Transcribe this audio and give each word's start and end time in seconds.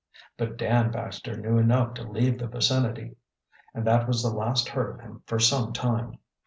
But 0.35 0.57
Dan 0.57 0.89
Baxter 0.89 1.37
knew 1.37 1.59
enough 1.59 1.93
to 1.93 2.03
leave 2.11 2.39
the 2.39 2.47
vicinity, 2.47 3.17
and 3.71 3.85
that 3.85 4.07
was 4.07 4.23
the 4.23 4.29
last 4.35 4.69
heard 4.69 4.95
of 4.95 5.01
him 5.01 5.21
for 5.27 5.37
some 5.37 5.73
time. 5.73 6.17